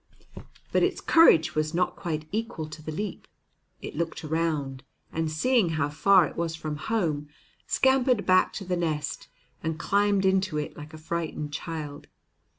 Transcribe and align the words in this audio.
But 0.71 0.81
its 0.81 0.99
courage 0.99 1.53
was 1.53 1.75
not 1.75 1.95
quite 1.95 2.25
equal 2.31 2.65
to 2.67 2.81
the 2.81 2.91
leap; 2.91 3.27
it 3.83 3.95
looked 3.95 4.23
around, 4.23 4.83
and, 5.13 5.29
seeing 5.31 5.69
how 5.77 5.89
far 5.89 6.25
it 6.25 6.35
was 6.35 6.55
from 6.55 6.77
home, 6.77 7.29
scampered 7.67 8.25
back 8.25 8.51
to 8.53 8.65
the 8.65 8.75
nest, 8.77 9.27
and 9.61 9.77
climbed 9.77 10.25
into 10.25 10.57
it 10.57 10.75
like 10.75 10.95
a 10.95 10.97
frightened 10.97 11.53
child. 11.53 12.07